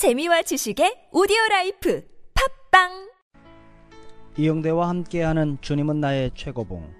재미와 0.00 0.40
지식의 0.40 1.08
오디오 1.12 1.36
라이프 1.50 2.02
팟빵! 2.70 3.10
이영대와 4.38 4.88
함께하는 4.88 5.58
주님은 5.60 6.00
나의 6.00 6.30
최고봉 6.34 6.90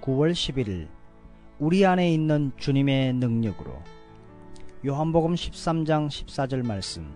9월 0.00 0.32
11일 0.32 0.88
우리 1.60 1.86
안에 1.86 2.12
있는 2.12 2.50
주님의 2.56 3.12
능력으로. 3.12 3.80
요한복음 4.84 5.36
13장 5.36 6.08
14절 6.08 6.66
말씀. 6.66 7.14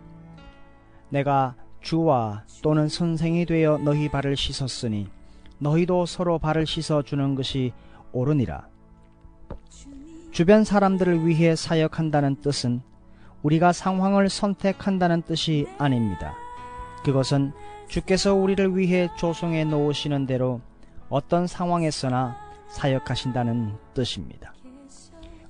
내가 1.09 1.57
주와 1.81 2.45
또는 2.63 2.89
선생이 2.89 3.47
되어 3.47 3.79
너희 3.79 4.09
발을 4.09 4.37
씻었으니 4.37 5.09
너희도 5.59 6.07
서로 6.07 6.39
발을 6.39 6.67
씻어 6.67 7.03
주는 7.03 7.35
것이 7.35 7.73
옳으니라. 8.13 8.69
주변 10.31 10.63
사람들을 10.63 11.27
위해 11.27 11.57
사역한다는 11.57 12.37
뜻은 12.43 12.81
우리가 13.47 13.73
상황을 13.73 14.29
선택한다는 14.29 15.23
뜻이 15.23 15.69
아닙니다. 15.79 16.35
그것은 17.05 17.53
주께서 17.87 18.35
우리를 18.35 18.77
위해 18.77 19.09
조성해 19.17 19.63
놓으시는 19.63 20.27
대로 20.27 20.61
어떤 21.09 21.47
상황에서나 21.47 22.37
사역하신다는 22.67 23.75
뜻입니다. 23.95 24.53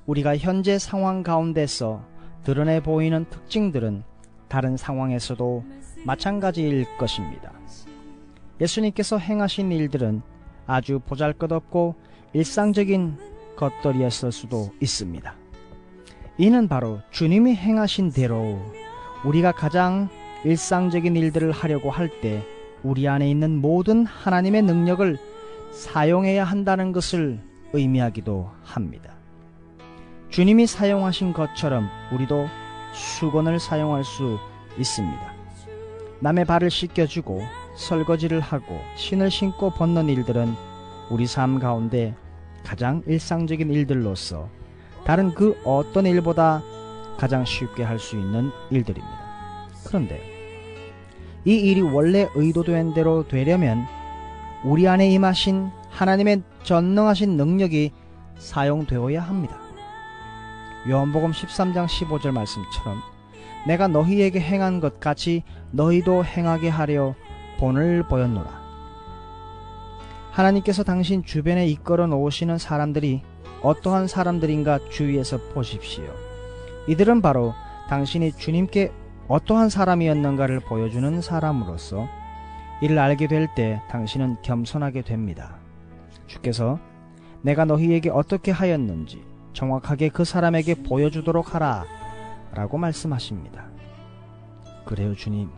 우리가 0.04 0.37
현재 0.37 0.78
상황 0.78 1.23
가운데서 1.23 2.04
드러내 2.45 2.80
보이는 2.80 3.24
특징들은 3.30 4.04
다른 4.48 4.76
상황에서도 4.76 5.65
마찬가지일 6.04 6.98
것입니다. 6.98 7.51
예수님께서 8.60 9.16
행하신 9.16 9.73
일들은 9.73 10.20
아주 10.66 11.01
보잘것없고 11.01 11.95
일상적인 12.34 13.16
것들이었을 13.56 14.32
수도 14.32 14.70
있습니다. 14.82 15.45
이는 16.38 16.68
바로 16.68 17.00
주님이 17.10 17.54
행하신 17.54 18.12
대로 18.12 18.60
우리가 19.24 19.52
가장 19.52 20.08
일상적인 20.45 21.16
일들을 21.16 21.50
하려고 21.50 21.90
할 21.90 22.20
때 22.20 22.46
우리 22.82 23.09
안에 23.09 23.28
있는 23.28 23.56
모든 23.56 24.04
하나님의 24.04 24.62
능력을 24.62 25.18
사용해야 25.73 26.45
한다는 26.45 26.93
것을 26.93 27.40
의미하기도 27.73 28.51
합니다. 28.62 29.15
주님이 30.30 30.66
사용하신 30.66 31.32
것처럼 31.32 31.88
우리도 32.12 32.46
수건을 32.93 33.59
사용할 33.59 34.04
수 34.04 34.38
있습니다. 34.78 35.34
남의 36.21 36.45
발을 36.45 36.71
씻겨주고 36.71 37.40
설거지를 37.76 38.40
하고 38.40 38.80
신을 38.96 39.30
신고 39.30 39.71
벗는 39.71 40.09
일들은 40.09 40.54
우리 41.10 41.26
삶 41.26 41.59
가운데 41.59 42.15
가장 42.65 43.02
일상적인 43.06 43.71
일들로서 43.71 44.48
다른 45.07 45.32
그 45.35 45.57
어떤 45.65 46.04
일보다 46.04 46.62
가장 47.16 47.45
쉽게 47.45 47.85
할 47.85 47.99
수 47.99 48.16
있는 48.16 48.51
일들입니다. 48.71 49.68
그런데 49.87 50.21
이 51.45 51.54
일이 51.54 51.80
원래 51.80 52.29
의도된 52.35 52.93
대로 52.93 53.27
되려면 53.27 53.87
우리 54.65 54.88
안에 54.88 55.09
임하신 55.10 55.71
하나님의 55.90 56.43
전능하신 56.65 57.37
능력이 57.37 57.93
사용되어야 58.38 59.23
합니다. 59.23 59.57
요한복음 60.88 61.30
13장 61.30 61.87
15절 61.87 62.32
말씀처럼 62.32 63.01
내가 63.66 63.87
너희에게 63.87 64.41
행한 64.41 64.81
것 64.81 64.99
같이 64.99 65.44
너희도 65.71 66.25
행하게 66.25 66.69
하려 66.69 67.15
본을 67.59 68.04
보였노라. 68.09 68.66
하나님께서 70.32 70.82
당신 70.82 71.25
주변에 71.25 71.66
이끌어 71.66 72.06
놓으시는 72.09 72.59
사람들이 72.59 73.22
어떠한 73.62 74.06
사람들인가 74.09 74.78
주위에서 74.91 75.38
보십시오. 75.53 76.04
이들은 76.88 77.22
바로 77.22 77.54
당신이 77.88 78.32
주님께 78.32 78.93
어떠한 79.28 79.71
사람이었는가를 79.71 80.60
보여주는 80.60 81.21
사람으로서 81.21 82.09
이를 82.81 82.99
알게 82.99 83.27
될 83.27 83.49
때 83.54 83.81
당신은 83.88 84.37
겸손하게 84.43 85.03
됩니다. 85.03 85.56
주께서 86.27 86.78
내가 87.43 87.65
너희에게 87.65 88.11
어떻게 88.11 88.50
하였는지 88.50 89.25
정확하게 89.53 90.11
그 90.11 90.25
사람에게 90.25 90.83
보여주도록 90.83 91.55
하라 91.55 91.84
라고 92.53 92.77
말씀하십니다. 92.78 93.67
그래요 94.84 95.15
주님 95.15 95.50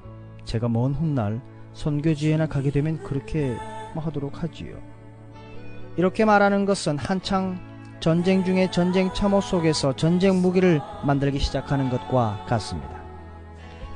제가 0.44 0.69
먼 0.69 0.94
훗날 0.94 1.41
선교지에나 1.75 2.47
가게 2.47 2.70
되면 2.70 3.03
그렇게 3.03 3.56
하도록 3.94 4.42
하지요. 4.42 4.76
이렇게 5.97 6.25
말하는 6.25 6.65
것은 6.65 6.98
한창 6.98 7.59
전쟁 8.00 8.44
중에 8.44 8.70
전쟁 8.70 9.12
참호 9.12 9.41
속에서 9.41 9.94
전쟁 9.97 10.41
무기를 10.41 10.81
만들기 11.04 11.38
시작하는 11.38 11.91
것과 11.91 12.44
같습니다. 12.48 13.03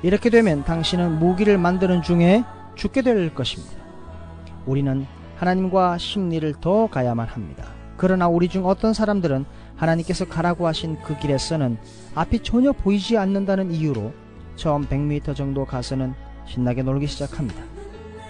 이렇게 0.02 0.28
되면 0.30 0.64
당신은 0.64 1.20
무기를 1.20 1.56
만드는 1.58 2.02
중에 2.02 2.42
죽게 2.74 3.02
될 3.02 3.32
것입니다. 3.34 3.76
우리는 4.66 5.06
하나님과 5.36 5.98
심리를 5.98 6.52
더 6.60 6.88
가야만 6.88 7.28
합니다. 7.28 7.64
그러나 7.96 8.26
우리 8.26 8.48
중 8.48 8.66
어떤 8.66 8.92
사람들은 8.92 9.44
하나님께서 9.76 10.26
가라고 10.26 10.66
하신 10.66 10.98
그 11.02 11.16
길에서는 11.18 11.78
앞이 12.16 12.40
전혀 12.40 12.72
보이지 12.72 13.16
않는다는 13.16 13.70
이유로 13.70 14.12
처음 14.56 14.86
100m 14.86 15.36
정도 15.36 15.64
가서는 15.64 16.14
신나게 16.46 16.82
놀기 16.82 17.06
시작합니다. 17.06 17.62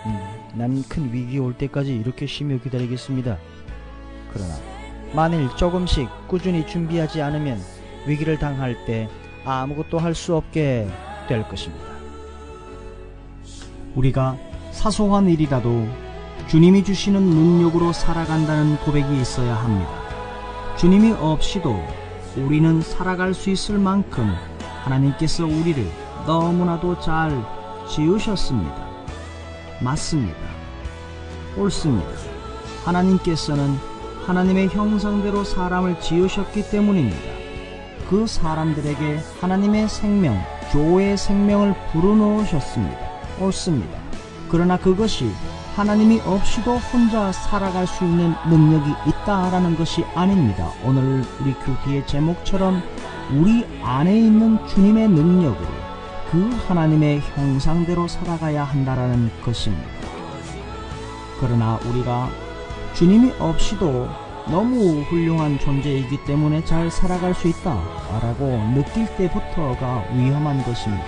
음, 0.07 0.19
나는 0.55 0.83
큰 0.83 1.13
위기 1.13 1.39
올 1.39 1.55
때까지 1.55 1.95
이렇게 1.97 2.27
쉬며 2.27 2.59
기다리겠습니다. 2.59 3.39
그러나 4.33 4.72
만일 5.15 5.49
조금씩 5.57 6.09
꾸준히 6.29 6.67
준비하지 6.67 7.21
않으면 7.23 7.61
위기를 8.07 8.39
당할 8.39 8.85
때 8.87 9.09
아무것도 9.45 9.99
할 9.99 10.15
수 10.15 10.35
없게 10.37 10.89
될 11.29 11.47
것입니다. 11.49 11.85
우리가 13.95 14.37
사소한 14.71 15.29
일이라도 15.29 15.87
주님이 16.49 16.83
주시는 16.85 17.23
능력으로 17.23 17.93
살아간다는 17.93 18.77
고백이 18.79 19.21
있어야 19.21 19.55
합니다. 19.55 19.91
주님이 20.77 21.13
없이도 21.13 21.79
우리는 22.37 22.81
살아갈 22.81 23.35
수 23.35 23.51
있을 23.51 23.79
만큼 23.79 24.35
하나님께서 24.85 25.45
우리를 25.45 25.87
너무나도 26.27 27.01
잘 27.01 27.31
지으셨습니다. 27.89 28.89
맞습니다. 29.83 30.39
옳습니다. 31.57 32.09
하나님께서는 32.85 33.92
하나님의 34.27 34.69
형상대로 34.69 35.43
사람을 35.43 36.01
지으셨기 36.01 36.71
때문입니다. 36.71 37.43
그 38.09 38.27
사람들에게 38.27 39.19
하나님의 39.41 39.89
생명, 39.89 40.39
교회의 40.71 41.17
생명을 41.17 41.75
불어넣으셨습니다. 41.93 42.99
옳습니다. 43.41 43.99
그러나 44.49 44.77
그것이 44.77 45.31
하나님이 45.75 46.21
없이도 46.21 46.77
혼자 46.77 47.33
살아갈 47.33 47.87
수 47.87 48.05
있는 48.05 48.35
능력이 48.49 48.91
있다라는 49.09 49.77
것이 49.77 50.05
아닙니다. 50.15 50.71
오늘 50.85 51.25
우리 51.41 51.55
교기의 51.55 52.07
제목처럼 52.07 52.83
우리 53.33 53.67
안에 53.83 54.17
있는 54.17 54.59
주님의 54.69 55.09
능력으로 55.09 55.67
그 56.31 56.51
하나님의 56.69 57.21
형상대로 57.21 58.07
살아가야 58.07 58.65
한다라는 58.65 59.31
것입니다. 59.43 59.89
그러나 61.41 61.79
우리가 61.87 62.29
주님이 62.95 63.33
없이도 63.39 64.09
너무 64.51 65.03
훌륭한 65.03 65.59
존재이기 65.59 66.25
때문에 66.25 66.65
잘 66.65 66.91
살아갈 66.91 67.35
수 67.35 67.49
있다 67.49 67.81
라고 68.21 68.47
느낄 68.75 69.07
때부터가 69.17 70.05
위험한 70.13 70.63
것입니다. 70.65 71.05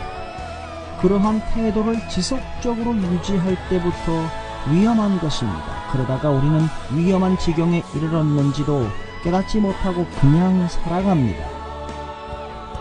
그러한 1.00 1.42
태도를 1.52 2.08
지속적으로 2.08 2.96
유지할 2.96 3.56
때부터 3.68 4.26
위험한 4.70 5.18
것입니다. 5.18 5.62
그러다가 5.92 6.30
우리는 6.30 6.66
위험한 6.92 7.38
지경에 7.38 7.82
이르렀는지도 7.94 8.88
깨닫지 9.22 9.58
못하고 9.58 10.06
그냥 10.20 10.66
살아갑니다. 10.68 11.46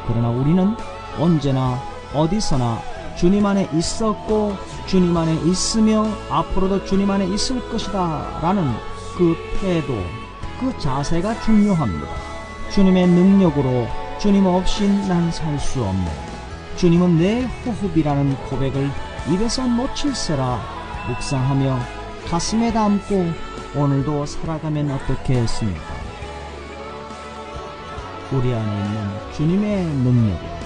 그러나 0.07 0.29
우리는 0.29 0.75
언제나 1.19 1.81
어디서나 2.13 2.79
주님 3.17 3.45
안에 3.45 3.69
있었고 3.73 4.55
주님 4.85 5.15
안에 5.15 5.35
있으며 5.45 6.05
앞으로도 6.29 6.85
주님 6.85 7.09
안에 7.09 7.27
있을 7.27 7.69
것이다 7.69 8.39
라는 8.41 8.73
그 9.17 9.35
태도, 9.59 9.93
그 10.59 10.77
자세가 10.79 11.39
중요합니다. 11.41 12.07
주님의 12.71 13.07
능력으로 13.07 13.87
주님 14.19 14.45
없인 14.45 15.07
난 15.07 15.29
살 15.31 15.59
수 15.59 15.83
없네. 15.83 16.11
주님은 16.77 17.19
내 17.19 17.43
호흡이라는 17.65 18.35
고백을 18.49 18.89
입에서 19.29 19.67
놓칠세라 19.67 20.59
묵상하며 21.07 21.79
가슴에 22.29 22.73
담고 22.73 23.31
오늘도 23.75 24.25
살아가면 24.25 24.91
어떻겠습니까? 24.91 25.81
우리 28.31 28.53
안에 28.53 28.85
있는 28.85 29.31
주님의 29.35 29.85
능력으로 29.85 30.62